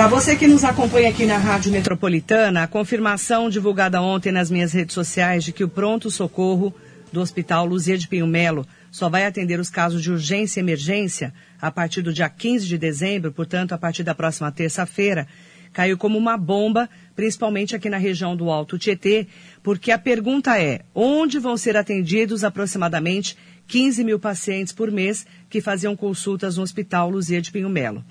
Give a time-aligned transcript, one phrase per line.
[0.00, 4.72] Para você que nos acompanha aqui na Rádio Metropolitana, a confirmação divulgada ontem nas minhas
[4.72, 6.74] redes sociais de que o pronto-socorro
[7.12, 11.34] do Hospital Luzia de Pinho Melo só vai atender os casos de urgência e emergência
[11.60, 15.28] a partir do dia 15 de dezembro, portanto, a partir da próxima terça-feira,
[15.70, 19.26] caiu como uma bomba, principalmente aqui na região do Alto Tietê,
[19.62, 23.36] porque a pergunta é: onde vão ser atendidos aproximadamente
[23.68, 28.02] 15 mil pacientes por mês que faziam consultas no Hospital Luzia de Pinho Melo?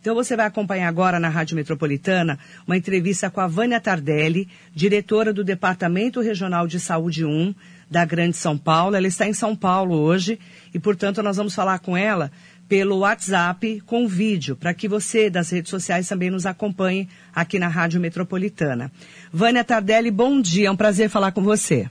[0.00, 5.32] Então você vai acompanhar agora na Rádio Metropolitana uma entrevista com a Vânia Tardelli, diretora
[5.32, 7.54] do Departamento Regional de Saúde 1
[7.90, 8.94] da Grande São Paulo.
[8.94, 10.38] Ela está em São Paulo hoje
[10.72, 12.30] e, portanto, nós vamos falar com ela
[12.68, 17.66] pelo WhatsApp com vídeo, para que você das redes sociais também nos acompanhe aqui na
[17.66, 18.92] Rádio Metropolitana.
[19.32, 21.90] Vânia Tardelli, bom dia, é um prazer falar com você.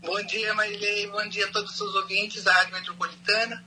[0.00, 3.64] Bom dia, Marilei, bom dia a todos os seus ouvintes da Rádio Metropolitana.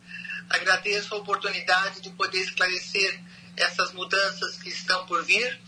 [0.49, 3.19] Agradeço a oportunidade de poder esclarecer
[3.57, 5.59] essas mudanças que estão por vir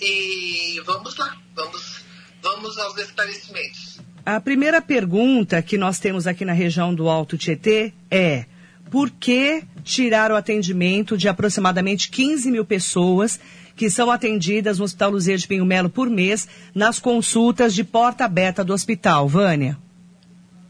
[0.00, 2.04] e vamos lá, vamos,
[2.42, 3.98] vamos aos esclarecimentos.
[4.24, 8.44] A primeira pergunta que nós temos aqui na região do Alto Tietê é
[8.90, 13.40] por que tirar o atendimento de aproximadamente 15 mil pessoas
[13.74, 18.24] que são atendidas no Hospital Luzia de Pinho Melo por mês nas consultas de porta
[18.24, 19.78] aberta do hospital, Vânia?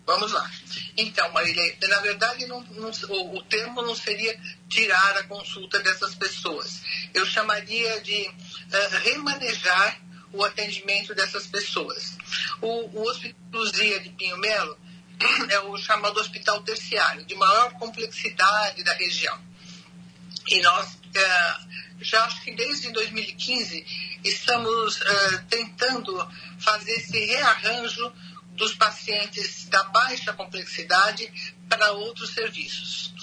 [0.07, 0.49] Vamos lá.
[1.01, 4.37] Então, Marília, na verdade, não, não, o, o, termo não seria
[4.69, 6.83] tirar a consulta dessas pessoas.
[7.15, 10.01] Eu chamaria de uh, remanejar
[10.33, 12.19] o atendimento dessas pessoas.
[12.61, 14.77] O, o Hospital Luzia de Pinho Melo
[15.49, 19.41] é o chamado hospital terciário, de maior complexidade da região.
[20.49, 21.57] E nós, é,
[22.01, 23.87] já acho que desde 2015,
[24.25, 28.13] estamos é, tentando fazer esse rearranjo
[28.59, 31.33] dos pacientes da baixa complexidade
[31.69, 33.15] para outros serviços.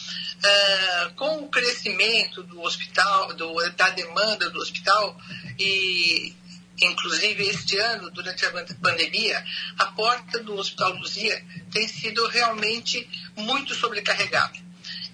[0.44, 5.20] É, com o crescimento do hospital, do, da demanda do hospital
[5.60, 6.36] e
[6.82, 9.44] inclusive este ano, durante a pandemia,
[9.80, 13.08] a porta do Hospital Luzia tem sido realmente
[13.38, 14.66] muito sobrecarregada.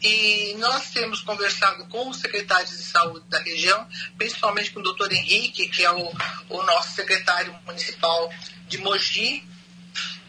[0.02, 3.88] E nós temos conversado com os secretários de saúde da região,
[4.18, 6.12] principalmente com o doutor Henrique, que é o,
[6.50, 8.34] o nosso secretário municipal
[8.68, 9.44] de Mogi,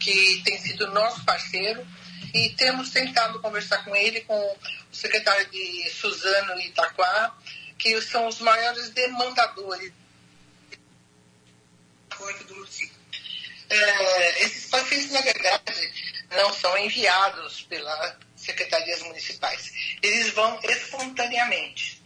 [0.03, 1.85] que tem sido nosso parceiro,
[2.33, 7.35] e temos tentado conversar com ele, com o secretário de Suzano e Itaquá,
[7.77, 9.91] que são os maiores demandadores
[12.47, 12.67] do
[13.69, 15.93] É, esses pacientes, na verdade,
[16.31, 19.71] não são enviados pelas secretarias municipais.
[20.01, 22.01] Eles vão espontaneamente.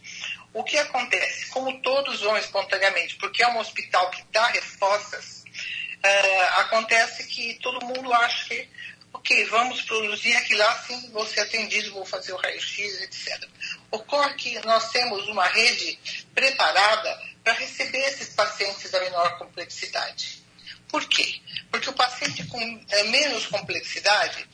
[0.52, 1.46] O que acontece?
[1.46, 5.37] Como todos vão espontaneamente, porque é um hospital que dá respostas,
[6.02, 8.68] é, acontece que todo mundo acha que,
[9.12, 13.48] ok, vamos produzir aqui lá, sim, vou ser atendido, vou fazer o raio-x, etc.
[13.90, 15.98] Ocorre que nós temos uma rede
[16.34, 20.42] preparada para receber esses pacientes da menor complexidade.
[20.88, 21.40] Por quê?
[21.70, 24.46] Porque o paciente com é, menos complexidade,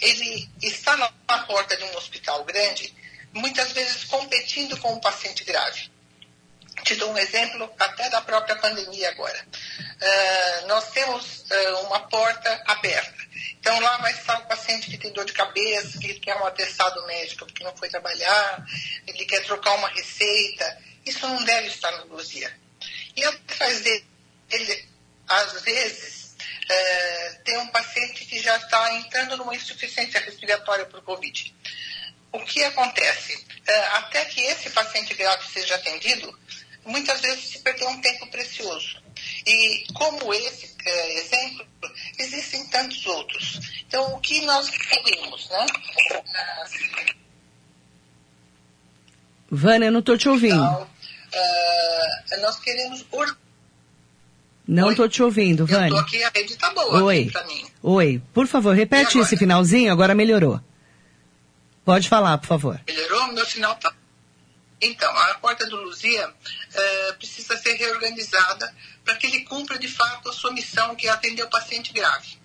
[0.00, 1.08] ele está na,
[1.46, 2.92] porta de um hospital grande,
[3.32, 5.90] muitas vezes competindo com um paciente grave.
[6.82, 9.46] Te dou um exemplo até da própria pandemia agora.
[9.96, 13.16] Uh, nós temos uh, uma porta aberta.
[13.58, 17.04] Então lá vai estar o paciente que tem dor de cabeça, que quer um atestado
[17.06, 18.64] médico porque não foi trabalhar,
[19.06, 22.54] ele quer trocar uma receita, isso não deve estar no Luzia.
[23.16, 24.88] E atrás dele,
[25.26, 26.36] às vezes,
[26.68, 31.54] é, tem um paciente que já está entrando numa insuficiência respiratória por Covid.
[32.32, 33.46] O que acontece?
[33.94, 36.38] Até que esse paciente grave seja atendido,
[36.84, 39.05] muitas vezes se perdeu um tempo precioso.
[39.46, 41.66] E como esse é, exemplo,
[42.18, 43.60] existem tantos outros.
[43.86, 45.66] Então, o que nós queremos, né?
[49.48, 50.54] Vânia, eu não estou te ouvindo.
[50.54, 53.06] Então, uh, nós queremos.
[53.12, 53.36] Or...
[54.66, 55.90] Não estou te ouvindo, Vânia.
[55.90, 57.30] Eu aqui, a rede está boa Oi.
[57.82, 60.60] Oi, por favor, repete esse finalzinho, agora melhorou.
[61.84, 62.80] Pode falar, por favor.
[62.84, 63.28] Melhorou?
[63.28, 63.94] Meu sinal está.
[64.80, 68.74] Então, a porta do Luzia uh, precisa ser reorganizada
[69.04, 72.38] para que ele cumpra de fato a sua missão, que é atender o paciente grave.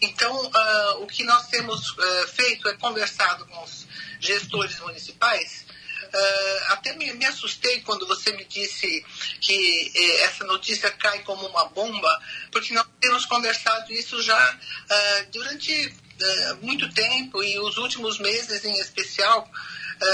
[0.00, 3.86] Então, uh, o que nós temos uh, feito é conversado com os
[4.18, 5.64] gestores municipais
[6.12, 9.04] Uh, até me, me, assustei quando você me disse
[9.40, 12.20] que eh, essa notícia cai como uma bomba,
[12.50, 18.64] porque nós temos conversado isso já uh, durante uh, muito tempo e os últimos meses
[18.64, 19.48] em especial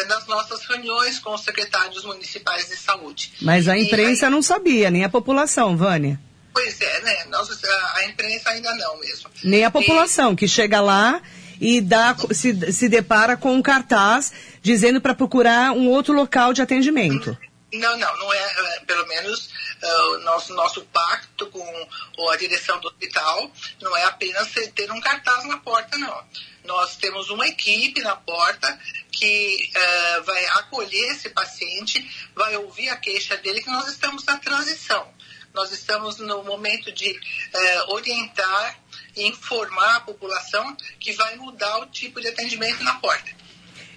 [0.08, 3.32] nas nossas reuniões com os secretários municipais de saúde.
[3.40, 6.20] Mas a imprensa aí, não sabia, nem a população, Vânia.
[6.52, 7.24] Pois é, né?
[7.28, 9.30] Nós, a, a imprensa ainda não mesmo.
[9.44, 10.36] Nem a população, e...
[10.36, 11.20] que chega lá
[11.60, 16.62] e dá, se, se depara com um cartaz dizendo para procurar um outro local de
[16.62, 17.36] atendimento.
[17.72, 19.50] Não, não, não é, é pelo menos
[19.82, 23.50] uh, o nosso, nosso pacto com a direção do hospital
[23.82, 26.24] não é apenas ter um cartaz na porta, não.
[26.66, 28.78] Nós temos uma equipe na porta
[29.10, 32.04] que uh, vai acolher esse paciente,
[32.34, 35.06] vai ouvir a queixa dele, que nós estamos na transição.
[35.54, 38.78] Nós estamos no momento de uh, orientar
[39.16, 43.30] e informar a população que vai mudar o tipo de atendimento na porta.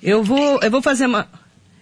[0.01, 1.29] Eu vou, eu vou fazer uma,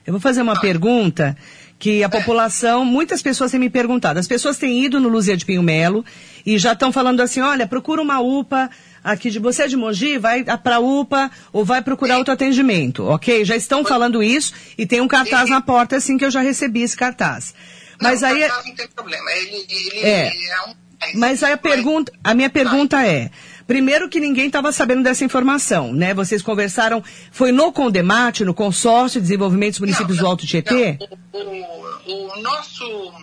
[0.06, 0.60] eu vou fazer uma ah.
[0.60, 1.38] pergunta
[1.80, 4.18] que a população, muitas pessoas têm me perguntado.
[4.18, 6.04] As pessoas têm ido no Luzia de Pinho Melo
[6.46, 8.70] e já estão falando assim, olha, procura uma UPA
[9.04, 13.46] aqui de você é de Mogi, vai para UPA ou vai procurar outro atendimento, ok?
[13.46, 16.82] Já estão falando isso e tem um cartaz na porta assim que eu já recebi
[16.82, 17.54] esse cartaz.
[18.02, 20.28] Mas não, aí o cartaz não tem problema, ele, ele, é.
[20.28, 23.30] é um mas aí a pergunta, a minha pergunta é,
[23.68, 26.14] primeiro que ninguém estava sabendo dessa informação, né?
[26.14, 30.98] Vocês conversaram, foi no Condemate, no Consórcio de Desenvolvimento dos Municípios não, do Alto Tietê?
[31.00, 33.14] Não, o, o, o, nosso,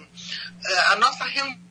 [0.65, 1.64] eh, a nossa reunião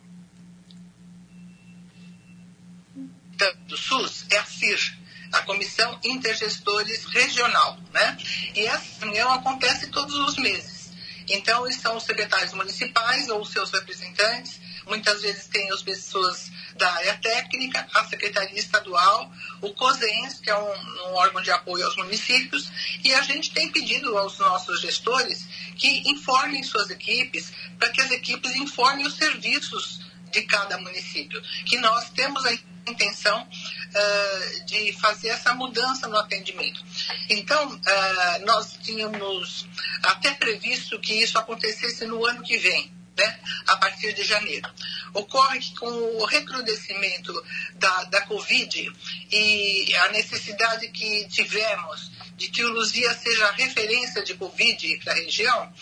[3.68, 4.98] do SUS é a CIR,
[5.32, 8.18] a Comissão Intergestores Regional, né?
[8.56, 10.92] E essa reunião acontece todos os meses.
[11.30, 17.18] Então, são os secretários municipais ou seus representantes Muitas vezes tem as pessoas da área
[17.18, 19.32] técnica, a Secretaria Estadual,
[19.62, 22.70] o COSENS, que é um, um, órgão de apoio aos municípios,
[23.04, 25.46] e a gente tem pedido aos nossos gestores
[25.78, 30.02] que informem suas equipes, para que as equipes informem os serviços
[30.32, 32.54] de cada município, que nós temos a
[32.88, 36.84] intenção uh, de fazer essa mudança no atendimento.
[37.30, 39.66] Então, uh, nós tínhamos
[40.02, 44.70] até previsto que isso acontecesse no ano que vem né, a partir de janeiro.
[45.14, 47.34] Ocorre que com o recrudescimento
[47.76, 48.92] da, da Covid
[49.32, 55.16] e a necessidade que tivemos de que o Luzia seja referência de Covid para a
[55.16, 55.74] região,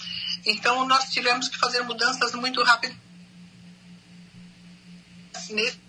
[0.46, 2.98] então nós tivemos que fazer mudanças muito rápidas
[5.50, 5.80] nesse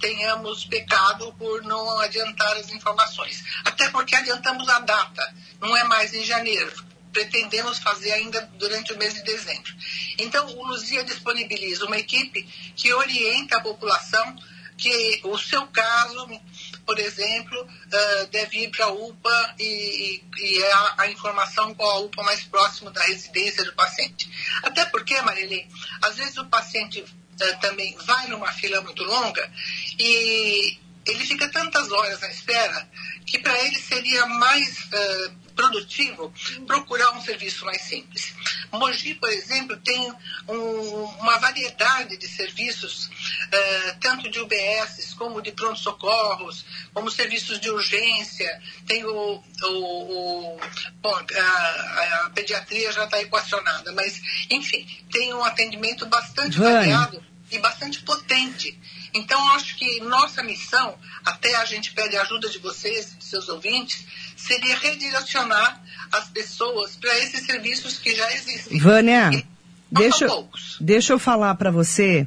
[0.00, 3.42] Tenhamos pecado por não adiantar as informações.
[3.64, 6.72] Até porque adiantamos a data, não é mais em janeiro,
[7.12, 9.72] pretendemos fazer ainda durante o mês de dezembro.
[10.18, 12.42] Então, o Luzia disponibiliza uma equipe
[12.76, 14.36] que orienta a população
[14.78, 16.28] que o seu caso,
[16.86, 21.90] por exemplo, uh, deve ir para a UPA e, e é a, a, informação qual
[21.90, 24.30] a UPA mais próximo da residência do paciente.
[24.62, 25.68] Até porque, Marilene,
[26.00, 27.04] às vezes o paciente
[27.60, 29.50] também vai numa fila muito longa
[29.98, 32.88] e ele fica tantas horas na espera
[33.24, 36.32] que para ele seria mais uh, produtivo
[36.66, 38.32] procurar um serviço mais simples.
[38.72, 40.12] Mogi, por exemplo, tem
[40.48, 46.64] um, uma variedade de serviços, uh, tanto de UBS como de pronto-socorros,
[46.94, 49.42] como serviços de urgência, tem o.
[49.62, 50.60] o, o
[51.00, 54.20] bom, a, a, pediatria já está equacionada, mas,
[54.50, 58.78] enfim, tem um atendimento bastante variado e bastante potente.
[59.14, 63.48] Então, acho que nossa missão, até a gente pede a ajuda de vocês, de seus
[63.48, 64.04] ouvintes,
[64.36, 68.78] seria redirecionar as pessoas para esses serviços que já existem.
[68.78, 69.44] Vânia,
[69.90, 70.26] deixa,
[70.80, 72.26] deixa eu falar para você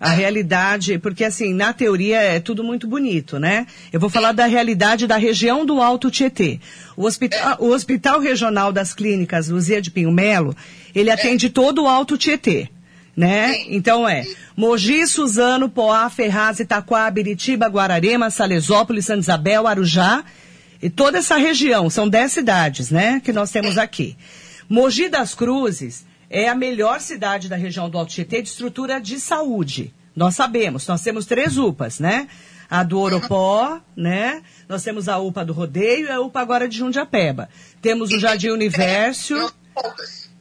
[0.00, 0.16] a é.
[0.16, 3.66] realidade, porque assim, na teoria é tudo muito bonito, né?
[3.92, 6.58] Eu vou falar da realidade da região do Alto Tietê.
[6.96, 7.56] O hospital, é.
[7.58, 10.56] o hospital Regional das Clínicas Luzia de Pinho Melo,
[10.94, 11.12] ele é.
[11.12, 12.70] atende todo o Alto Tietê.
[13.16, 13.52] Né?
[13.52, 13.66] Sim.
[13.70, 14.24] Então é
[14.56, 20.24] Mogi, Suzano, Poá, Ferraz, Itaquá, Biritiba, Guararema, Salesópolis, Santa Isabel, Arujá
[20.82, 24.16] e toda essa região, são dez cidades, né, que nós temos aqui.
[24.68, 29.18] Mogi das Cruzes é a melhor cidade da região do Alto Tietê de estrutura de
[29.18, 29.92] saúde.
[30.14, 32.28] Nós sabemos, nós temos três UPAs, né?
[32.70, 34.42] A do Oropó, né?
[34.68, 37.48] Nós temos a UPA do Rodeio e a UPA agora de Jundiapeba.
[37.82, 39.34] Temos o Jardim Universo,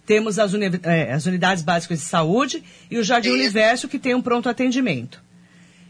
[0.09, 4.15] temos as, uni é, as unidades básicas de saúde e o Jardim Universo que tem
[4.15, 5.21] um pronto atendimento.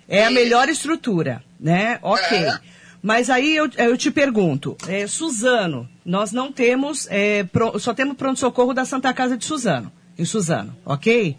[0.10, 2.00] É a melhor estrutura, né?
[2.02, 2.38] Ok.
[2.38, 2.60] É.
[3.02, 8.18] Mas aí eu, eu te pergunto, é, Suzano, nós não temos, é, pro, só temos
[8.18, 11.38] pronto-socorro da Santa Casa de Suzano, em Suzano, ok?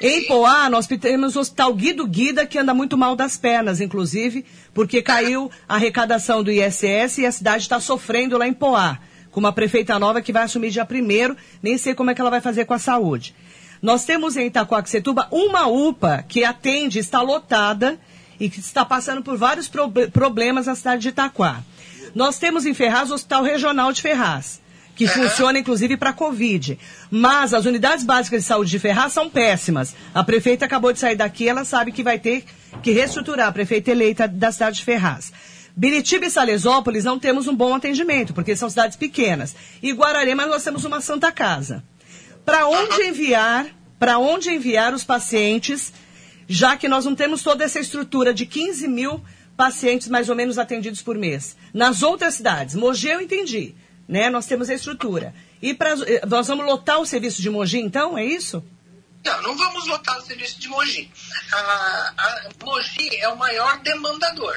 [0.00, 4.44] Em Poá, nós temos o Hospital Guido Guida, que anda muito mal das pernas, inclusive,
[4.74, 8.98] porque caiu a arrecadação do ISS e a cidade está sofrendo lá em Poá,
[9.30, 12.30] com uma prefeita nova que vai assumir dia primeiro, nem sei como é que ela
[12.30, 13.34] vai fazer com a saúde.
[13.80, 17.98] Nós temos em Itacoaxetuba uma UPA que atende, está lotada,
[18.40, 21.62] e que está passando por vários pro problemas na cidade de Itaquá.
[22.14, 24.60] Nós temos em Ferraz o Hospital Regional de Ferraz,
[24.96, 26.78] que funciona inclusive para Covid.
[27.10, 29.94] Mas as unidades básicas de saúde de Ferraz são péssimas.
[30.14, 32.44] A prefeita acabou de sair daqui, ela sabe que vai ter
[32.82, 35.32] que reestruturar, a prefeita eleita da cidade de Ferraz.
[35.76, 39.54] Biritiba e Salesópolis não temos um bom atendimento, porque são cidades pequenas.
[39.82, 41.82] E Guararema nós temos uma Santa Casa.
[42.44, 43.66] para onde enviar,
[43.98, 45.92] para onde enviar os pacientes,
[46.48, 49.22] já que nós não temos toda essa estrutura de 15 mil
[49.56, 51.56] pacientes mais ou menos atendidos por mês.
[51.72, 53.74] Nas outras cidades, Mogi eu entendi,
[54.08, 54.30] né?
[54.30, 55.34] Nós temos a estrutura.
[55.60, 58.64] E pra, eh, nós vamos lotar o serviço de Mogi, então, é isso?
[59.24, 61.10] Não, não vamos lotar o serviço de Mogi.
[61.52, 64.56] A, a, Mogi é o maior demandador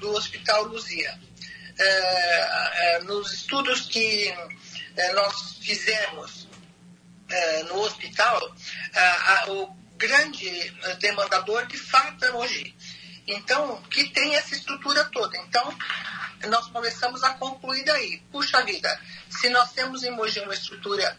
[0.00, 1.18] do Hospital Luzia.
[1.78, 4.28] É, é, nos estudos que
[4.96, 6.48] é, nós fizemos
[7.68, 8.40] no hospital,
[9.46, 10.50] o grande
[10.98, 12.74] demandador de fato é Mogi.
[13.24, 15.38] Então, que tem essa estrutura toda.
[15.38, 15.78] Então,
[16.48, 18.20] nós começamos a concluir daí.
[18.32, 21.16] Puxa vida, se nós temos em Mogi uma estrutura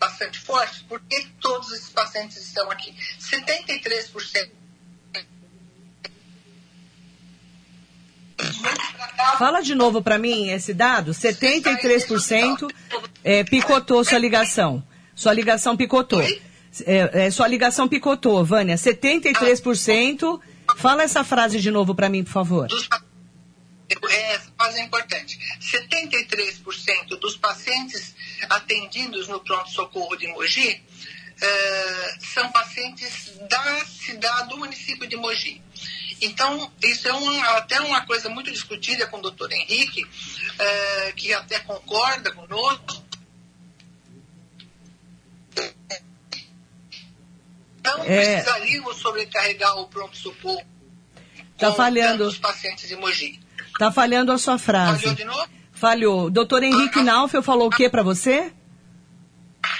[0.00, 2.92] bastante forte, por que todos esses pacientes estão aqui?
[3.20, 4.63] 73%
[9.38, 11.12] Fala de novo para mim esse dado.
[11.12, 12.70] 73%
[13.22, 14.82] é, picotou sua ligação.
[15.14, 16.22] Sua ligação picotou.
[16.22, 18.76] É, é, sua ligação picotou, Vânia.
[18.76, 20.40] 73%.
[20.76, 22.68] Fala essa frase de novo para mim, por favor.
[23.88, 25.38] Essa frase é importante.
[25.60, 28.14] 73% dos pacientes
[28.48, 30.82] atendidos no pronto-socorro de Mogi
[31.34, 35.62] uh, são pacientes da cidade, do município de Mogi.
[36.20, 41.32] Então, isso é uma, até uma coisa muito discutida com o doutor Henrique, uh, que
[41.32, 43.04] até concorda conosco.
[47.84, 48.34] Não é...
[48.34, 50.74] precisaríamos sobrecarregar o pronto-socorro
[51.54, 52.26] Está falhando.
[52.26, 53.40] os pacientes de Mogi.
[53.68, 55.02] Está falhando a sua frase.
[55.02, 55.48] Falhou de novo?
[55.72, 56.30] Falhou.
[56.30, 58.52] Doutor Henrique ah, Naufel falou o que para você?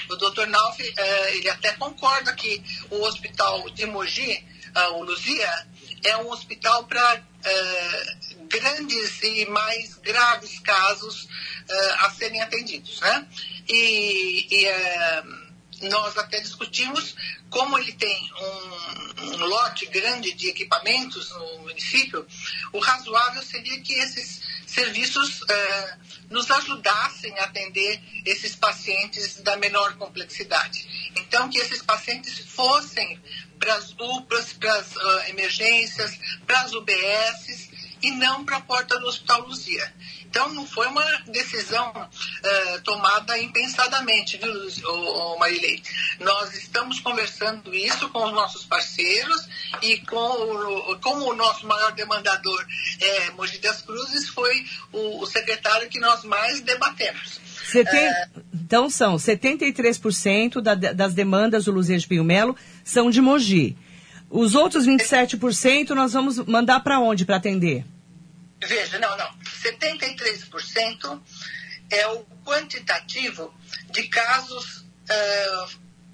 [0.09, 5.67] O doutor Nauf, eh, ele até concorda que o hospital de Mogi, ah, o Luzia,
[6.03, 8.15] é um hospital para eh,
[8.49, 11.27] grandes e mais graves casos
[11.69, 13.27] eh, a serem atendidos, né?
[13.67, 17.15] E, e nós até discutimos
[17.49, 22.25] como ele tem um, um, lote grande de equipamentos no município,
[22.73, 29.95] o razoável seria que esses serviços uh, nos ajudassem a atender esses pacientes da menor
[29.95, 31.11] complexidade.
[31.15, 33.19] Então, que esses pacientes fossem
[33.59, 38.99] para as UPAs, para as uh, emergências, para as UBSs e não para a porta
[38.99, 39.93] do Hospital Luzia.
[40.25, 44.53] Então, não foi uma decisão uh, tomada impensadamente, viu,
[44.85, 45.81] oh, Marilei?
[46.19, 49.47] Nós estamos conversando isso com os nossos parceiros
[49.81, 52.65] e com o, o nosso maior demandador
[52.99, 57.39] é Mogi das Cruzes, foi o, o secretário que nós mais debatemos.
[57.71, 57.99] Seten...
[57.99, 58.27] É...
[58.53, 63.77] Então, são 73% da, das demandas do Luzia de Pinho Melo são de Mogi.
[64.35, 67.85] Os outros 27% nós vamos mandar para onde para atender?
[68.61, 69.33] Veja, não, não.
[69.63, 71.21] 73%
[71.89, 73.55] é o quantitativo
[73.91, 75.69] de casos uh,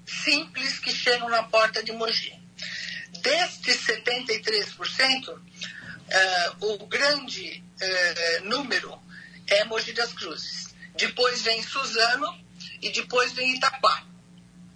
[0.06, 2.32] simples que chegam na porta de Mogi.
[3.22, 5.40] Destes 73%, uh,
[6.60, 8.96] o grande uh, número
[9.48, 10.72] é Mogi das Cruzes.
[10.94, 12.38] Depois vem Suzano
[12.80, 14.04] e depois vem Itaquá.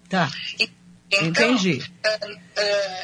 [0.09, 0.29] Tá.
[1.11, 1.83] Então, Entendi.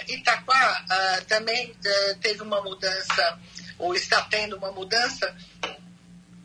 [0.07, 0.85] Itaquá
[1.27, 1.73] também
[2.21, 3.39] teve uma mudança
[3.77, 5.35] ou está tendo uma mudança,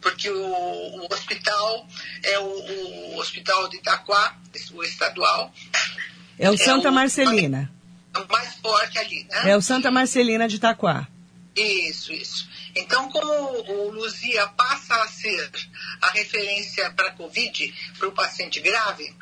[0.00, 1.86] porque o, o hospital
[2.22, 4.36] é o, o, hospital de Itaquá,
[4.72, 5.52] o estadual.
[6.38, 7.72] É o Santa é Marcelina.
[8.14, 9.50] É o mais forte ali, né?
[9.50, 11.08] É o Santa Marcelina de Itaquá.
[11.56, 12.48] Isso, isso.
[12.74, 15.50] Então, como o Luzia passa a ser
[16.00, 19.12] a referência para a Covid, para o paciente grave,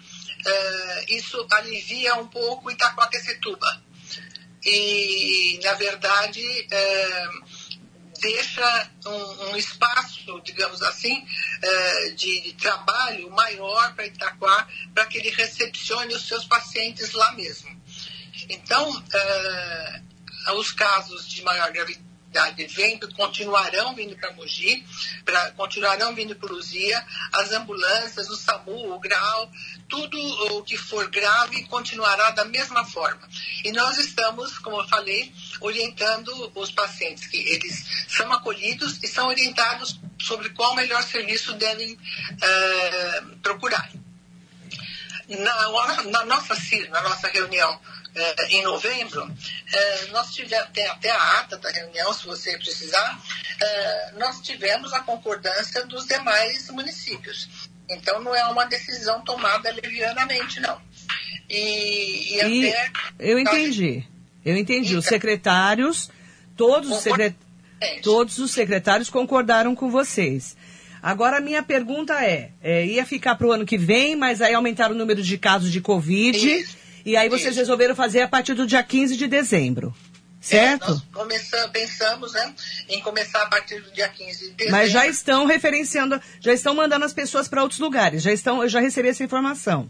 [0.47, 3.83] uh, isso alivia um pouco Itaquaquecetuba.
[4.65, 7.45] E, na verdade, uh,
[8.21, 15.19] deixa um, um espaço, digamos assim, uh, de, de, trabalho maior para Itaquá, para que
[15.19, 17.77] ele recepcione os seus pacientes lá mesmo.
[18.49, 19.05] Então,
[20.57, 22.06] os casos de maior gravidade
[22.69, 24.85] vêm, continuarão vindo para Mogi,
[25.25, 29.51] pra, continuarão vindo para Luzia, as ambulâncias, o SAMU, o GRAU,
[29.89, 30.19] tudo
[30.57, 33.29] o que for grave continuará da mesma forma.
[33.65, 39.29] E nós estamos, como eu falei, orientando os pacientes que eles são acolhidos e são
[39.29, 43.91] orientados sobre qual melhor serviço devem uh, procurar.
[45.29, 46.55] Na, na, nossa
[46.89, 47.81] na nossa reunião
[48.51, 53.23] em novembro, uh, nós tivemos, tem até a ata da reunião, se você precisar,
[54.19, 57.49] nós tivemos a concordância dos demais municípios.
[57.89, 60.81] Então não é uma decisão tomada levianamente, não.
[61.49, 64.05] E, e, e até, eu entendi.
[64.45, 64.89] Eu entendi.
[64.89, 66.11] Então, os secretários,
[66.57, 67.35] todos os, secret...
[68.03, 70.57] todos os secretários concordaram com vocês.
[71.03, 74.55] Agora, a minha pergunta é, é ia ficar para o ano que vem, mas aí
[74.55, 76.77] aumentaram o número de casos de Covid, Isso.
[77.07, 77.61] E aí vocês Isso.
[77.61, 79.95] resolveram fazer a partir do dia 15 de dezembro.
[80.41, 80.85] Certo?
[80.85, 82.53] É, nós começamos, pensamos né,
[82.89, 84.73] em começar a partir do dia 15 de dezembro.
[84.73, 88.69] Mas já estão referenciando, já estão mandando as pessoas para outros lugares, já estão, eu
[88.69, 89.89] já recebi essa informação.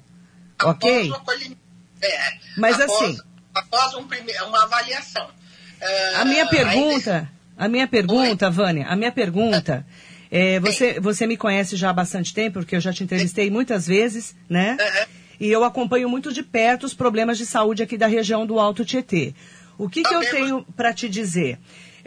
[0.58, 1.56] Após ok?
[2.02, 3.20] É, Mas após, assim.
[3.54, 4.06] Após um
[4.46, 5.26] uma avaliação.
[5.26, 8.52] Uh, a minha pergunta, a minha pergunta, Oi.
[8.52, 9.86] Vânia, a minha pergunta.
[10.30, 13.86] É, você, você me conhece já há bastante tempo, porque eu já te entrevistei muitas
[13.86, 14.76] vezes, né?
[14.78, 15.25] Uhum.
[15.38, 18.84] E eu acompanho muito de perto os problemas de saúde aqui da região do Alto
[18.84, 19.34] Tietê.
[19.78, 21.58] O que, que eu tenho para te dizer?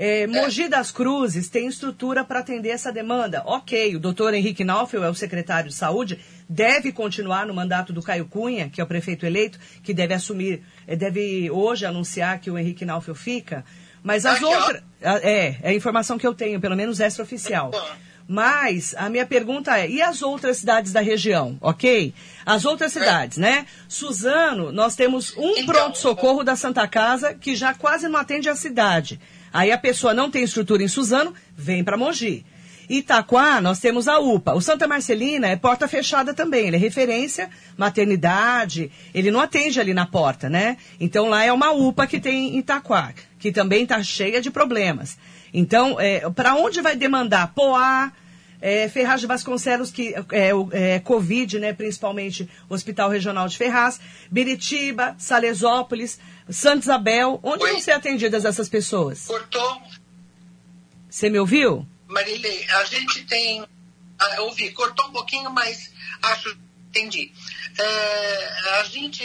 [0.02, 3.44] É, Mogi das Cruzes tem estrutura para atender essa demanda.
[3.46, 6.18] Ok, o doutor Henrique Naufel é o secretário de saúde,
[6.48, 10.64] deve continuar no mandato do Caio Cunha, que é o prefeito eleito, que deve assumir,
[10.88, 13.66] é, deve hoje anunciar que o Henrique Naufel fica.
[14.02, 14.82] Mas as outras.
[15.02, 17.72] É, é a informação que eu tenho, pelo menos extraoficial.
[18.32, 22.14] Mas a minha pergunta é: e as outras cidades da região, ok?
[22.46, 23.00] As outras é.
[23.00, 23.42] cidades, é.
[23.42, 23.66] né?
[23.88, 28.56] Suzano, nós temos um então, pronto-socorro da Santa Casa que já quase não atende a
[28.56, 29.20] cidade.
[29.52, 32.46] Aí a pessoa não tem estrutura em Suzano, vem para Mogi.
[32.88, 34.54] Itaquá, nós temos a UPA.
[34.54, 36.68] O Santa Marcelina é porta fechada também.
[36.68, 38.92] Ele é referência, maternidade.
[39.12, 40.78] Ele não atende ali na porta, né?
[41.00, 45.18] Então lá é uma UPA que tem em Itaquá, que também está cheia de problemas.
[45.54, 47.54] Então, é, para onde vai demandar?
[47.54, 48.12] Poá,
[48.62, 54.00] é, Ferraz de Vasconcelos, que é, é, Covid, né, principalmente o Hospital Regional de Ferraz,
[54.30, 57.40] Biritiba, Salesópolis, Santa Isabel.
[57.42, 57.72] Onde Oi.
[57.72, 59.26] vão ser atendidas essas pessoas?
[59.26, 59.82] Cortou.
[61.10, 61.88] Você me ouviu?
[62.08, 63.66] Marilei, a gente tem.
[64.20, 65.92] Ah, ouvi, cortou um pouquinho, mas
[66.22, 67.32] acho que entendi.
[67.78, 69.24] É, a gente,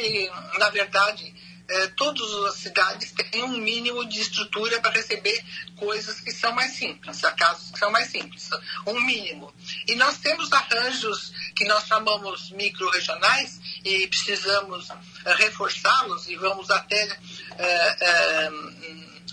[0.59, 1.35] na verdade,
[1.69, 5.43] é, todas as cidades têm um mínimo de estrutura para receber
[5.77, 8.49] coisas que são mais simples, casos que são mais simples,
[8.87, 9.53] um mínimo.
[9.87, 14.89] E nós temos arranjos que nós chamamos micro-regionais e precisamos
[15.25, 17.19] é, reforçá-los e vamos até
[17.59, 18.51] é, é,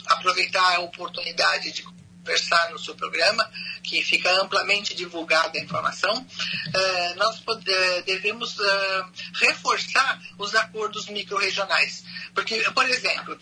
[0.08, 1.84] aproveitar a oportunidade de
[2.22, 3.50] conversar no seu programa,
[3.84, 7.66] que fica amplamente divulgada a informação, uh, nós pode,
[8.06, 9.06] devemos uh,
[9.36, 12.04] reforçar os acordos micro-regionais.
[12.34, 13.38] Porque, por exemplo,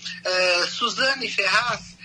[0.70, 1.98] Suzane Ferraz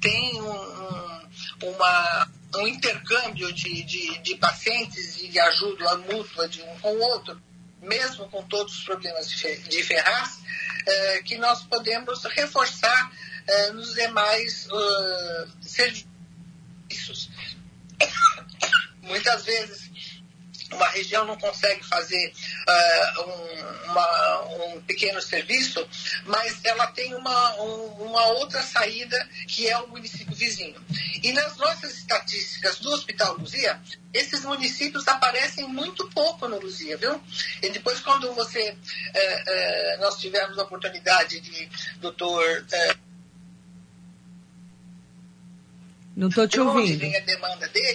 [0.00, 1.28] tem um,
[1.62, 7.00] uma, um intercâmbio de, de, de pacientes e de ajuda mútua de um com o
[7.00, 7.40] outro,
[7.80, 10.38] mesmo com todos os problemas de Ferraz,
[11.24, 13.12] que nós podemos reforçar
[13.48, 17.30] uh, nos demais uh, serviços.
[19.02, 19.87] Muitas vezes
[20.72, 22.32] uma região não consegue fazer
[22.68, 25.86] uh, um, uma, um, pequeno serviço,
[26.26, 30.80] mas ela tem uma, um, uma outra saída que é o município vizinho.
[31.22, 33.80] E nas nossas estatísticas do Hospital Luzia,
[34.12, 37.20] esses municípios aparecem muito pouco no Luzia, viu?
[37.62, 41.68] E depois quando você, uh, uh, nós tivemos a oportunidade de
[42.00, 42.64] doutor
[46.18, 47.06] não estou te ouvindo.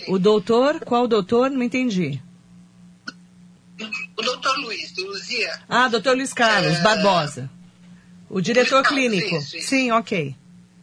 [0.07, 1.51] O doutor, qual doutor?
[1.51, 2.23] Não entendi.
[4.63, 5.61] Luiz, de Luzia.
[5.69, 6.81] Ah, doutor Luiz Carlos é...
[6.81, 7.49] Barbosa.
[8.29, 9.35] O diretor clínico.
[9.37, 9.67] Isso, isso.
[9.67, 10.35] Sim, ok.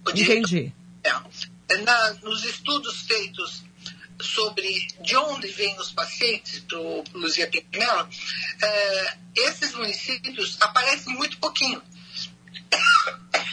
[0.07, 0.73] O entendi.
[1.03, 3.65] É, na, nos estudos feitos
[4.21, 8.09] sobre de onde vêm os pacientes para o Luzia Pinhelo,
[8.63, 11.83] é, esses municípios aparecem muito pouquinho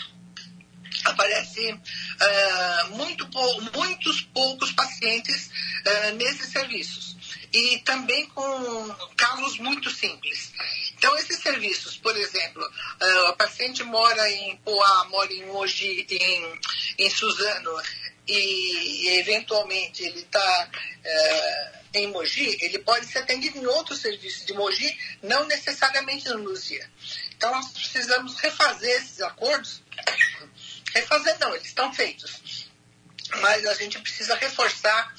[1.05, 5.49] aparece uh, muito pou, muitos poucos pacientes
[5.85, 7.07] uh, nesses serviços.
[7.53, 10.51] E também com casos muito simples.
[10.97, 16.60] Então, esses serviços, por exemplo, uh, o paciente mora em Poá, mora em Mogi, em,
[16.97, 17.71] em Suzano,
[18.27, 20.69] e, eventualmente ele está
[21.93, 26.89] em Mogi, ele pode ser atendido em outros serviços de Mogi, não necessariamente no Luzia.
[27.36, 29.81] Então, nós precisamos refazer esses acordos
[30.93, 32.67] refazer não, eles estão feitos.
[33.41, 35.13] Mas a gente precisa reforçar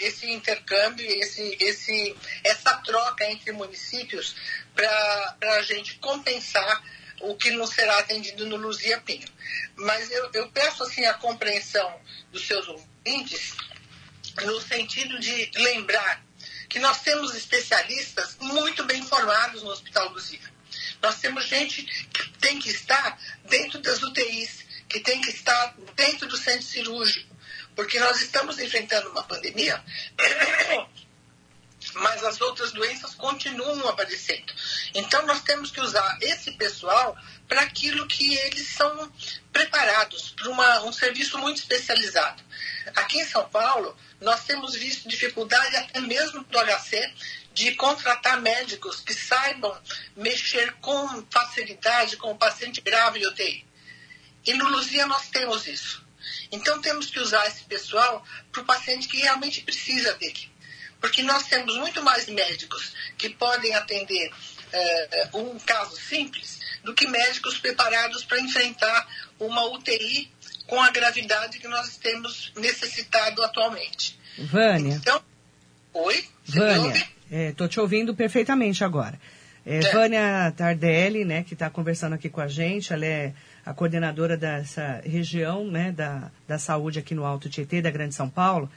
[0.00, 4.34] esse intercâmbio, esse, esse, essa troca entre municípios
[4.74, 6.82] para a gente compensar
[7.20, 9.28] o que não será atendido no Luzia Pinho.
[9.76, 13.54] Mas eu, eu peço assim a compreensão dos seus ouvintes
[14.44, 16.24] no sentido de lembrar
[16.68, 20.40] que nós temos especialistas muito bem formados no Hospital Luzia.
[21.02, 26.26] Nós temos gente que tem que estar dentro das UTIs, que tem que estar dentro
[26.28, 27.31] do centro cirúrgico,
[27.74, 29.82] porque nós estamos enfrentando uma pandemia,
[31.94, 34.52] mas as outras doenças continuam aparecendo.
[34.94, 37.16] Então nós temos que usar esse pessoal
[37.48, 39.12] para aquilo que eles são
[39.52, 42.42] preparados, para um serviço muito especializado.
[42.96, 47.12] aqui em São Paulo, nós temos visto dificuldade até mesmo do HC
[47.52, 49.76] de contratar médicos que saibam
[50.16, 53.66] mexer com facilidade com o paciente grave de UTI.
[54.46, 56.01] E no Luzia nós temos isso.
[56.52, 60.52] Então temos que usar esse pessoal para o paciente que realmente precisa dele.
[61.00, 64.30] Porque nós temos muito mais médicos que podem atender
[64.72, 69.08] é, um caso simples do que médicos preparados para enfrentar
[69.40, 70.30] uma UTI
[70.66, 74.18] com a gravidade que nós temos necessitado atualmente.
[74.38, 74.94] Vânia.
[74.94, 75.22] Então,
[75.92, 76.24] oi?
[76.44, 79.18] Vânia, estou é, te ouvindo perfeitamente agora.
[79.64, 79.92] É, é.
[79.92, 83.32] Vânia Tardelli, né, que está conversando aqui com a gente, ela é
[83.64, 88.28] a coordenadora dessa região né, da, da saúde aqui no Alto Tietê, da Grande São
[88.28, 88.68] Paulo.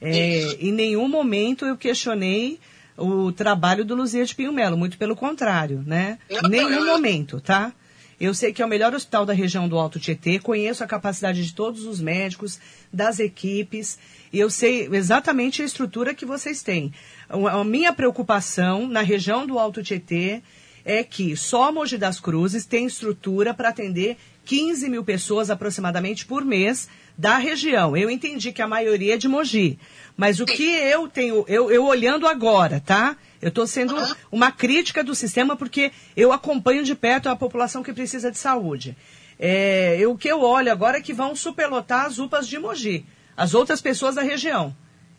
[0.00, 2.60] É, em nenhum momento eu questionei
[2.96, 6.18] o trabalho do Luzia de Pinho Melo, muito pelo contrário, né?
[6.28, 7.72] Em nenhum momento, tá?
[8.20, 11.44] Eu sei que é o melhor hospital da região do Alto Tietê, conheço a capacidade
[11.44, 12.58] de todos os médicos,
[12.92, 13.96] das equipes,
[14.32, 16.92] e eu sei exatamente a estrutura que vocês têm.
[17.28, 20.42] A minha preocupação na região do Alto Tietê
[20.88, 26.42] é que só Mogi das Cruzes tem estrutura para atender 15 mil pessoas aproximadamente por
[26.42, 27.94] mês da região.
[27.94, 29.78] Eu entendi que a maioria é de Mogi.
[30.16, 33.18] Mas o que eu tenho, eu, eu olhando agora, tá?
[33.42, 33.94] Eu estou sendo
[34.32, 38.96] uma crítica do sistema porque eu acompanho de perto a população que precisa de saúde.
[39.38, 43.04] É, o que eu olho agora é que vão superlotar as UPAs de Mogi,
[43.36, 44.74] as outras pessoas da região.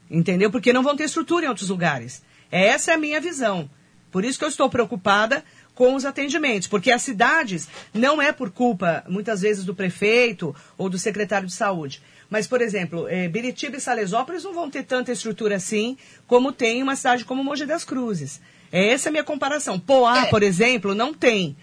[0.09, 0.49] Entendeu?
[0.49, 2.23] Porque não vão ter estrutura em outros lugares.
[2.51, 3.69] Essa é a minha visão.
[4.11, 5.43] Por isso que eu estou preocupada
[5.79, 10.89] com os atendimentos, porque as cidades não é por culpa, muitas vezes, do prefeito ou
[10.89, 12.01] do secretário de saúde.
[12.29, 16.83] Mas, por exemplo, é, Biritiba e Salesópolis não vão ter tanta estrutura assim como tem
[16.83, 18.41] uma cidade como Mogi das Cruzes.
[18.73, 19.79] É essa a minha comparação.
[19.79, 20.25] Poá, é.
[20.25, 21.55] por exemplo, não tem.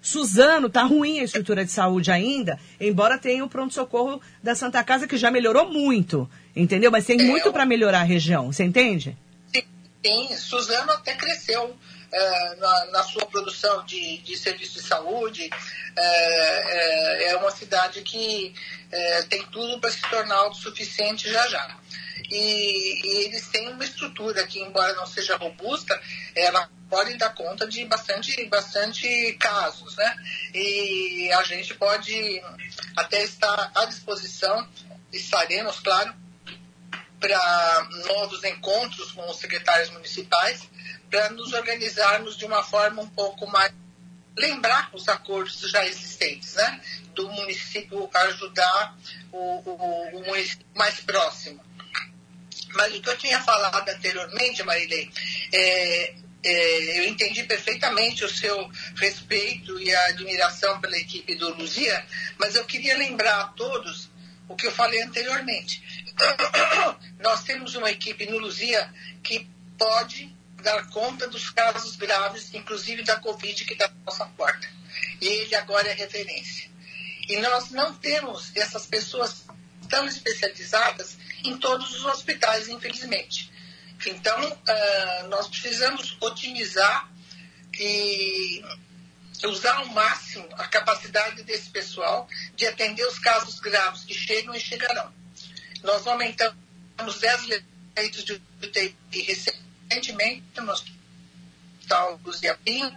[0.00, 5.08] Suzano, tá ruim a estrutura de saúde ainda, embora tenha o pronto-socorro da Santa Casa,
[5.08, 6.92] que já melhorou muito, entendeu?
[6.92, 9.16] Mas tem é, muito para melhorar a região, você entende?
[10.06, 11.74] Sim, Suzano até cresceu
[12.14, 15.50] é, na, na, sua produção de, de serviço de saúde.
[15.96, 18.54] É, é, uma cidade que
[19.28, 21.76] tem tudo para se tornar autossuficiente já já.
[22.30, 26.00] E, e, eles têm uma estrutura que, embora não seja robusta,
[26.34, 30.16] ela pode dar conta de bastante, bastante casos, né?
[30.54, 32.42] E a gente pode
[32.96, 34.68] até estar à disposição,
[35.12, 36.14] estaremos, claro,
[37.20, 40.68] para novos encontros com os secretários municipais
[41.10, 43.72] para nos organizarmos de uma forma um pouco mais
[44.36, 46.80] lembrar os acordos já existentes, né?
[47.14, 48.98] Do município ajudar
[49.30, 51.64] o, o, o município mais próximo.
[52.74, 55.08] Mas o que eu tinha falado anteriormente, Marilei,
[55.52, 62.04] é, é, eu entendi perfeitamente o seu respeito e a admiração pela equipe do Luzia,
[62.38, 64.10] mas eu queria lembrar a todos
[64.48, 66.03] o que eu falei anteriormente.
[67.20, 69.48] Nós temos uma equipe no Luzia que
[69.78, 74.66] pode dar conta dos casos graves, inclusive da Covid, que está na nossa porta.
[75.20, 76.70] E ele agora é referência.
[77.28, 79.44] E nós não temos essas pessoas
[79.88, 83.52] tão especializadas em todos os hospitais, infelizmente.
[84.06, 87.10] Então, uh, nós precisamos otimizar
[87.78, 88.62] e
[89.44, 94.60] usar ao máximo a capacidade desse pessoal de atender os casos graves que chegam e
[94.60, 95.12] chegarão.
[95.84, 96.56] Nós aumentamos
[97.20, 97.62] 10
[97.96, 102.90] leitos de UTI recentemente no Hospital Luzia Pinho,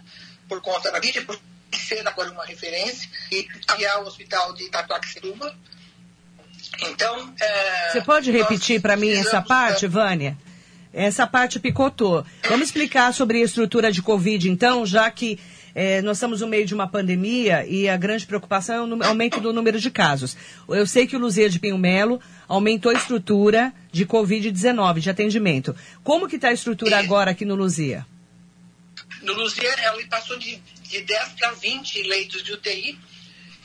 [0.48, 1.38] por conta da mídia, por
[1.76, 5.54] ser agora uma referência, e criar o Hospital de Itacoaxetuba.
[6.80, 9.92] Então, é, Você pode repetir para mim essa parte, da...
[9.92, 10.36] Vânia?
[10.92, 12.24] Essa parte picotou.
[12.48, 15.38] Vamos explicar sobre a estrutura de Covid, então, já que
[15.74, 19.40] é, nós estamos no meio de uma pandemia e a grande preocupação é o aumento
[19.40, 20.36] do número de casos.
[20.68, 25.74] Eu sei que o Luzia de Pinho Melo aumentou a estrutura de Covid-19, de atendimento.
[26.02, 28.06] Como que está a estrutura agora aqui no Luzia?
[29.22, 32.98] No Luzia, ela passou de, de 10 para 20 leitos de UTI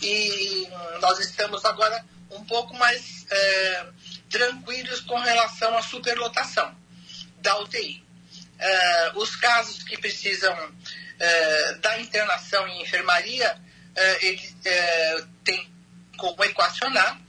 [0.01, 0.67] e
[1.01, 3.85] nós estamos agora um pouco mais é,
[4.29, 6.75] tranquilos com relação à superlotação
[7.41, 8.03] da UTI.
[8.59, 10.55] É, os casos que precisam
[11.19, 13.55] é, da internação em enfermaria,
[13.95, 15.73] é, ele é, tem
[16.17, 17.19] como equacionar,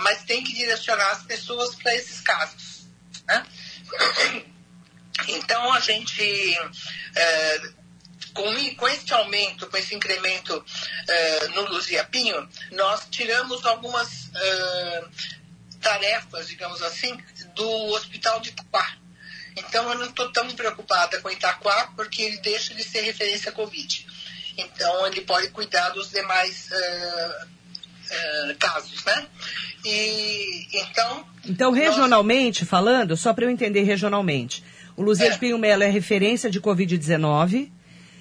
[0.00, 2.88] mas tem que direcionar as pessoas para esses casos.
[3.24, 3.46] Né?
[5.28, 6.58] Então, a gente,
[8.34, 10.64] com, com esse aumento, com esse incremento
[11.54, 14.28] no Luziapinho, nós tiramos algumas
[15.80, 17.16] tarefas, digamos assim,
[17.54, 18.97] do Hospital de Itaquá.
[19.58, 24.06] Então, eu não estou tão preocupada com Itaquá, porque ele deixa de ser referência Covid.
[24.56, 27.46] Então, ele pode cuidar dos demais uh,
[28.10, 29.26] uh, casos, né?
[29.84, 31.24] E então.
[31.44, 32.70] Então, regionalmente nós...
[32.70, 34.64] falando, só para eu entender regionalmente,
[34.96, 35.30] o Luzia é.
[35.30, 37.70] de Pinho Melo é referência de Covid-19.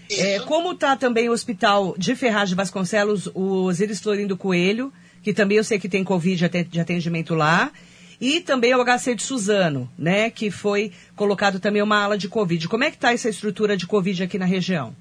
[0.09, 5.33] É, como está também o hospital de Ferraz de Vasconcelos, o Osiris Florindo Coelho, que
[5.33, 7.71] também eu sei que tem Covid de atendimento lá,
[8.19, 12.67] e também o HC de Suzano, né, que foi colocado também uma ala de Covid.
[12.67, 14.95] Como é que está essa estrutura de Covid aqui na região?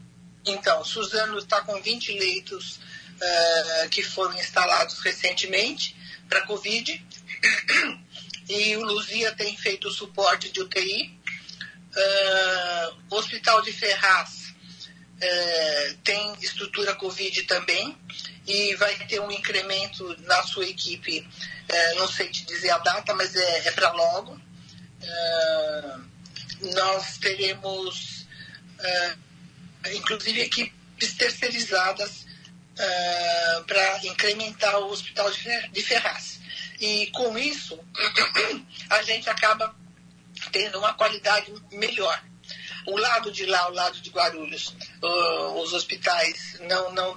[0.44, 5.96] Então, Suzano está com 20 leitos uh, que foram instalados recentemente
[6.28, 7.04] para Covid,
[8.48, 11.16] e o Luzia tem feito o suporte de UTI.
[11.96, 14.46] Uh, eh, Hospital de Ferraz
[15.20, 17.96] é, tem estrutura Covid também
[18.46, 21.26] e vai ter um incremento na sua equipe,
[21.68, 24.40] é, não sei te dizer a data, mas é, é para logo.
[25.02, 25.96] É,
[26.74, 28.26] nós teremos,
[28.80, 29.16] é,
[29.94, 32.26] inclusive, equipes terceirizadas
[32.78, 36.40] é, para incrementar o hospital de Ferraz.
[36.80, 37.78] E com isso,
[38.90, 39.74] a gente acaba
[40.52, 42.22] tendo uma qualidade melhor
[42.86, 47.16] o lado de lá, o lado de Guarulhos, uh, os hospitais, não, não,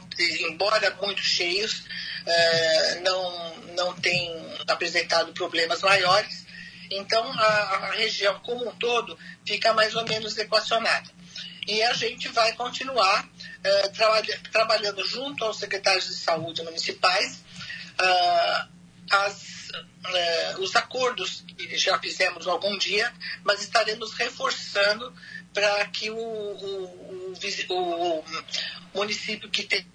[0.49, 1.83] embora muito cheios,
[2.25, 4.33] uh, não, não têm
[4.67, 6.45] apresentado problemas maiores.
[6.91, 11.09] Então, a, a, região como um todo fica mais ou menos equacionada.
[11.67, 17.43] E a gente vai continuar uh, trabalha, trabalhando junto aos secretários de saúde municipais
[19.11, 19.59] as
[20.59, 25.13] os acordos que já fizemos algum dia, mas estaremos reforçando
[25.53, 27.33] para que o, o,
[27.69, 28.23] o, o,
[28.93, 29.85] município que tem,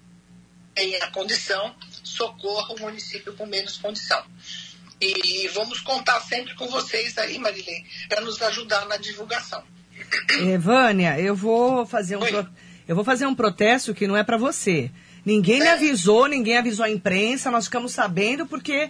[0.73, 4.23] tem a condição socorra o município com menos condição.
[4.99, 9.63] E vamos contar sempre com vocês aí, Marilene, para nos ajudar na divulgação.
[10.59, 12.47] Vânia, eu vou fazer um pro...
[12.87, 14.91] eu vou fazer um protesto que não é para você.
[15.25, 15.63] Ninguém é.
[15.63, 18.89] me avisou, ninguém avisou a imprensa, nós ficamos sabendo porque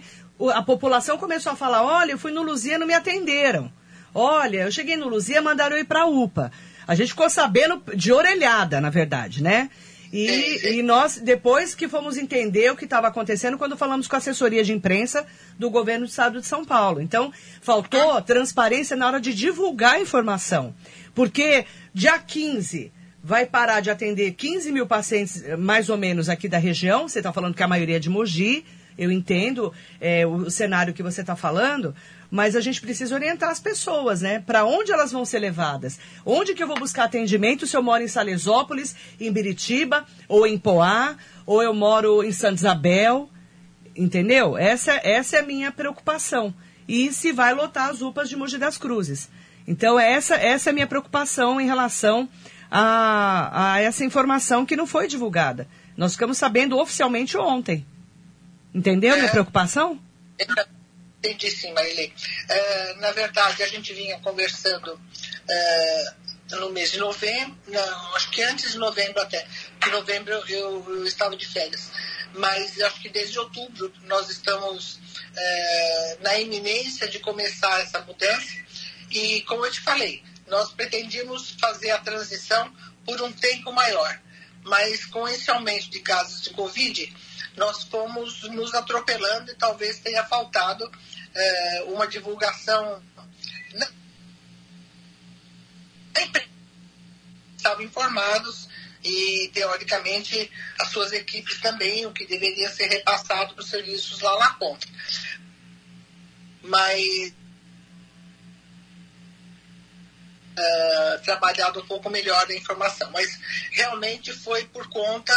[0.54, 3.72] a população começou a falar: olha, eu fui no Luzia não me atenderam.
[4.18, 6.50] Olha, eu cheguei no Luzia, mandaram eu ir para a UPA.
[6.86, 9.68] A gente ficou sabendo de orelhada, na verdade, né?
[10.10, 14.18] E, e, nós, depois que fomos entender o que estava acontecendo, quando falamos com a
[14.18, 15.26] assessoria de imprensa
[15.58, 17.02] do governo do estado de São Paulo.
[17.02, 20.74] Então, faltou transparência na hora de divulgar a informação.
[21.14, 22.90] Porque dia 15
[23.22, 27.06] vai parar de atender 15 mil pacientes, mais ou menos, aqui da região.
[27.06, 28.64] Você está falando que a maioria é de Mogi.
[28.96, 31.94] Eu entendo é, o cenário que você está falando,
[32.30, 34.40] mas a gente precisa orientar as pessoas, né?
[34.40, 35.98] Para onde elas vão ser levadas?
[36.24, 40.58] Onde que eu vou buscar atendimento se eu moro em Salesópolis, em Biritiba, ou em
[40.58, 43.30] Poá, ou eu moro em Santa Isabel?
[43.96, 44.56] Entendeu?
[44.56, 46.54] Essa, essa é a minha preocupação.
[46.88, 49.28] E se vai lotar as UPAs de Mogi das Cruzes.
[49.66, 52.28] Então, essa, essa é a minha preocupação em relação
[52.70, 55.66] a, a essa informação que não foi divulgada.
[55.96, 57.86] Nós ficamos sabendo oficialmente ontem.
[58.74, 59.32] Entendeu a minha é.
[61.50, 62.12] Sim, Marilei.
[62.48, 68.42] Uh, na verdade, a gente vinha conversando uh, no mês de novembro, não, acho que
[68.42, 69.44] antes de novembro até,
[69.80, 71.90] que novembro eu, eu, estava de férias.
[72.34, 78.64] Mas acho que desde outubro nós estamos uh, na iminência de começar essa mudança.
[79.10, 82.72] E como eu te falei, nós pretendíamos fazer a transição
[83.04, 84.20] por um tempo maior.
[84.62, 87.14] Mas com esse aumento de casos de Covid,
[87.56, 90.90] nós fomos nos atropelando e talvez tenha faltado
[91.36, 93.02] é, uma divulgação.
[97.56, 98.68] Estavam informados
[99.02, 104.38] e, teoricamente, as suas equipes também, o que deveria ser repassado para os serviços lá
[104.38, 104.86] na ponta.
[106.62, 107.34] Mas
[110.56, 113.10] uh, trabalhado um pouco melhor a informação.
[113.12, 113.38] Mas
[113.72, 115.34] realmente foi por conta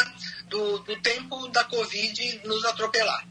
[0.47, 3.28] do, do tempo da Covid nos atropelar.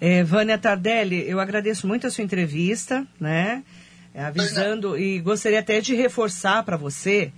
[0.00, 3.62] É, Vânia Tardelli, eu agradeço muito a sua entrevista, né?
[4.12, 7.32] É, avisando e gostaria até de reforçar para você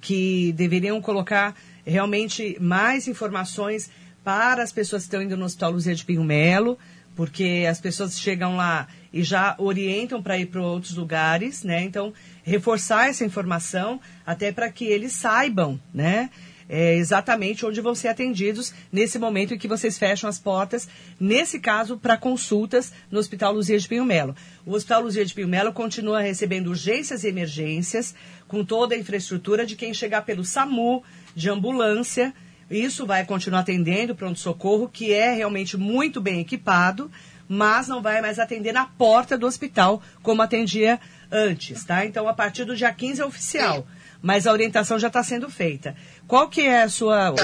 [0.00, 1.54] que deveriam colocar
[1.84, 3.90] realmente mais informações
[4.24, 6.78] para as pessoas que estão indo no Hospital Luzia de Pinho Melo,
[7.14, 11.82] porque as pessoas chegam lá e já orientam para ir para outros lugares, né?
[11.82, 16.30] Então, reforçar essa informação até para que eles saibam, né?
[16.68, 21.60] É, exatamente onde vão ser atendidos nesse momento em que vocês fecham as portas, nesse
[21.60, 24.34] caso, para consultas no Hospital Luzia de Pinho Melo.
[24.64, 28.14] O Hospital Luzia de Pinho Melo continua recebendo urgências e emergências,
[28.48, 31.04] com toda a infraestrutura de quem chegar pelo SAMU,
[31.36, 32.34] de ambulância.
[32.68, 37.08] Isso vai continuar atendendo pronto-socorro, que é realmente muito bem equipado,
[37.48, 40.98] mas não vai mais atender na porta do hospital, como atendia
[41.30, 42.04] antes, tá?
[42.04, 43.86] Então, a partir do dia 15 é oficial,
[44.20, 45.94] mas a orientação já está sendo feita.
[46.26, 47.30] Qual que é a sua...
[47.30, 47.36] O,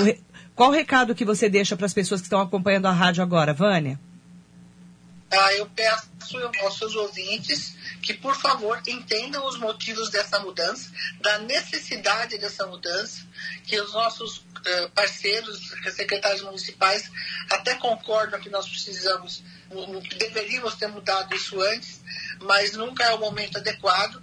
[0.54, 3.54] Qual o recado que você deixa para as pessoas que estão acompanhando a rádio agora,
[3.54, 3.98] Vânia?
[5.30, 6.10] Ah, eu peço
[6.62, 10.90] aos seus ouvintes que, por favor, entendam os motivos dessa mudança,
[11.20, 13.22] da necessidade dessa mudança,
[13.64, 17.10] que os nossos uh, parceiros, secretários municipais,
[17.50, 19.42] até concordam que nós precisamos,
[20.18, 22.02] deveríamos ter mudado isso antes,
[22.40, 24.22] mas nunca é o momento adequado.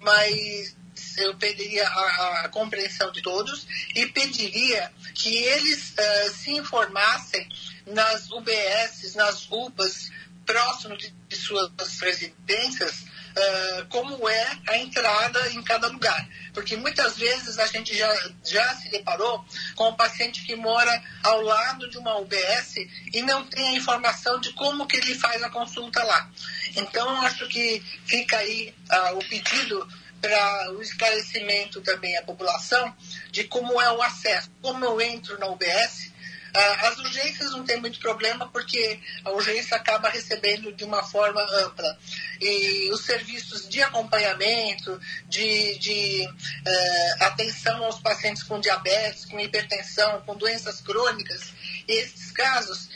[0.00, 0.74] Mas
[1.18, 7.48] eu pediria a, a, compreensão de todos e pediria que eles uh, se informassem
[7.86, 10.10] nas UBS, nas UPAs,
[10.46, 16.28] próximo de, de suas residências, uh, como é a entrada em cada lugar.
[16.52, 19.44] Porque muitas vezes a gente já, já se deparou
[19.76, 22.76] com um paciente que mora ao lado de uma UBS
[23.12, 26.30] e não tem a informação de como que ele faz a consulta lá.
[26.76, 29.88] Então, acho que fica aí uh, o pedido
[30.20, 32.94] para o esclarecimento também à população
[33.30, 34.50] de como é o acesso.
[34.60, 36.10] Como eu entro na UBS,
[36.52, 41.40] ah, as urgências não tem muito problema porque a urgência acaba recebendo de uma forma
[41.42, 41.98] ampla.
[42.40, 50.22] E os serviços de acompanhamento, de, de uh, atenção aos pacientes com diabetes, com hipertensão,
[50.22, 51.52] com doenças crônicas,
[51.86, 52.88] esses casos,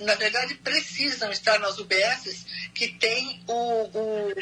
[0.00, 4.34] na verdade, precisam estar nas UBSs que tem o, o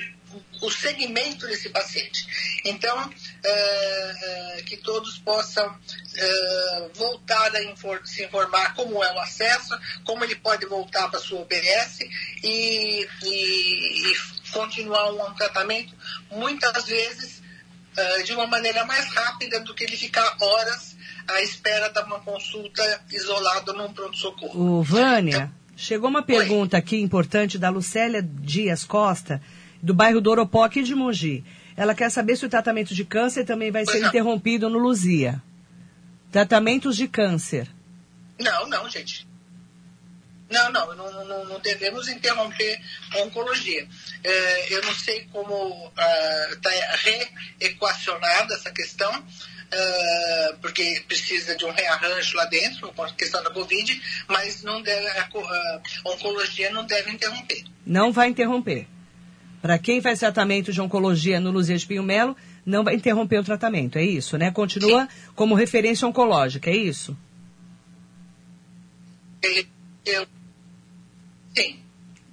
[0.60, 2.26] o segmento desse paciente.
[2.64, 3.10] Então,
[3.44, 5.78] é, que todos possam
[6.16, 11.18] é, voltar a infor se informar como é o acesso, como ele pode voltar para
[11.18, 12.00] a sua OBS
[12.42, 14.16] e, e, e,
[14.52, 15.94] continuar um tratamento,
[16.30, 17.42] muitas vezes
[17.96, 20.96] é, de uma maneira mais rápida do que ele ficar horas
[21.28, 24.82] à espera de uma consulta isolada num pronto-socorro.
[24.82, 26.80] Vânia, então, chegou uma pergunta Oi.
[26.80, 29.40] aqui importante da Lucélia Dias Costa
[29.82, 31.44] do bairro do Oropó, aqui de Mogi.
[31.76, 35.40] Ela quer saber se o tratamento de câncer também vai ser interrompido no Luzia.
[36.32, 37.68] Tratamentos de câncer.
[38.38, 39.28] Não, não, gente.
[40.50, 42.80] Não, não, não, não, não devemos interromper
[43.12, 43.86] a oncologia.
[44.24, 49.24] É, eu não sei como está uh, reequacionada essa questão,
[49.72, 54.82] uh, porque precisa de um rearranjo lá dentro, com a questão da Covid, mas não
[54.82, 57.64] deve, a, a oncologia não deve interromper.
[57.86, 58.86] Não vai interromper.
[59.60, 63.44] Para quem faz tratamento de oncologia no Luzia de Pinho Melo, não vai interromper o
[63.44, 64.50] tratamento, é isso, né?
[64.50, 65.30] Continua Sim.
[65.34, 67.16] como referência oncológica, é isso?
[70.04, 70.26] Eu,
[71.56, 71.80] sim.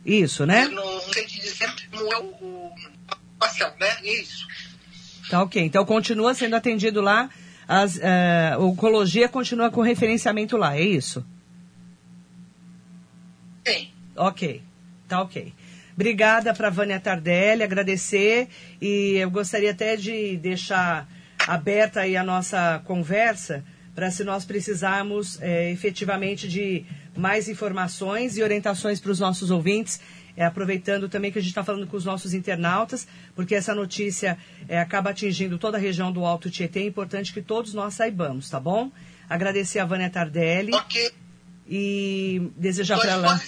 [0.05, 0.65] Isso, né?
[0.65, 2.71] Eu não sei te dizer como é o,
[3.39, 3.97] a ação, né?
[4.03, 4.47] Isso.
[5.29, 5.61] Tá ok.
[5.63, 7.29] Então continua sendo atendido lá,
[7.67, 11.25] as, uh, oncologia continua com referenciamento lá, é isso?
[13.67, 13.89] Sim.
[14.15, 14.61] Ok.
[15.07, 15.53] Tá ok.
[15.93, 18.49] Obrigada para Vânia Tardelli, agradecer
[18.81, 21.07] e eu gostaria até de deixar
[21.47, 23.63] aberta aí a nossa conversa
[23.95, 26.83] para se nós precisarmos é, efetivamente de
[27.15, 30.01] mais informações e orientações para os nossos ouvintes,
[30.35, 34.37] é, aproveitando também que a gente está falando com os nossos internautas, porque essa notícia
[34.67, 38.49] é, acaba atingindo toda a região do Alto Tietê, é importante que todos nós saibamos,
[38.49, 38.91] tá bom?
[39.29, 41.11] Agradecer a Vânia Tardelli okay.
[41.67, 43.41] e desejar para ela...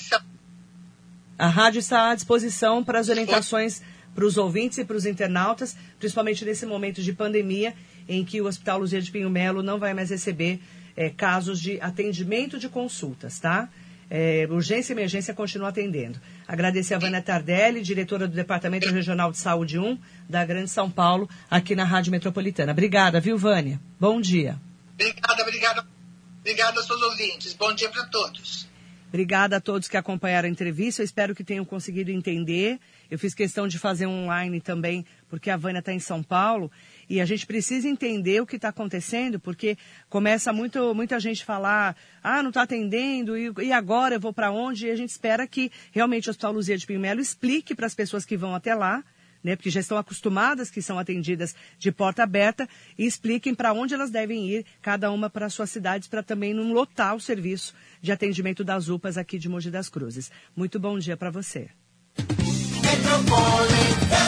[1.39, 3.83] A rádio está à disposição para as orientações
[4.17, 7.75] para os ouvintes e para os internautas, principalmente nesse momento de pandemia,
[8.09, 10.59] em que o Hospital Luzia de Pinho Melo não vai mais receber
[10.95, 13.69] é, casos de atendimento de consultas, tá?
[14.09, 16.19] É, urgência e emergência continua atendendo.
[16.47, 19.97] Agradecer a Vânia Tardelli, diretora do Departamento Regional de Saúde 1
[20.29, 22.71] da Grande São Paulo, aqui na Rádio Metropolitana.
[22.71, 23.79] Obrigada, viu, Vânia?
[23.99, 24.57] Bom dia.
[24.93, 25.87] Obrigada, obrigada.
[26.39, 27.53] Obrigada aos seus ouvintes.
[27.53, 28.67] Bom dia para todos.
[29.09, 31.01] Obrigada a todos que acompanharam a entrevista.
[31.01, 32.79] Eu espero que tenham conseguido entender.
[33.09, 36.71] Eu fiz questão de fazer online também, porque a Vânia está em São Paulo.
[37.09, 39.77] E a gente precisa entender o que está acontecendo, porque
[40.09, 44.51] começa muito, muita gente falar, ah, não está atendendo, e, e, agora eu vou para
[44.51, 44.87] onde?
[44.87, 47.95] E a gente espera que realmente o Hospital Luzia de Pinho Melo explique para as
[47.95, 49.03] pessoas que vão até lá
[49.43, 52.67] né, porque já estão acostumadas que são atendidas de porta aberta,
[52.97, 56.73] e expliquem para onde elas devem ir, cada uma para suas cidades, para também não
[56.73, 60.31] lotar o serviço de atendimento das UPAs aqui de Mogi das Cruzes.
[60.55, 61.69] Muito bom dia para você.
[62.81, 64.26] Metropol